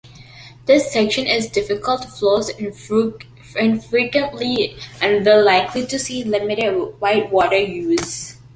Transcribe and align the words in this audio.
This 0.65 0.91
section 0.91 1.27
is 1.27 1.47
difficult, 1.51 2.05
flows 2.05 2.49
infrequently, 2.49 4.75
and 4.99 5.23
will 5.23 5.45
likely 5.45 5.87
see 5.89 6.23
limited 6.23 6.73
whitewater 6.99 7.57
use. 7.59 8.35